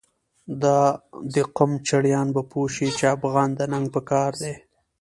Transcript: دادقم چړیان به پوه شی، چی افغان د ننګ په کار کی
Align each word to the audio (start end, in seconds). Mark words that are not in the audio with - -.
دادقم 0.61 1.71
چړیان 1.87 2.27
به 2.35 2.41
پوه 2.51 2.67
شی، 2.75 2.87
چی 2.97 3.05
افغان 3.15 3.49
د 3.55 3.61
ننګ 3.71 3.85
په 3.95 4.01
کار 4.09 4.31
کی 4.41 4.53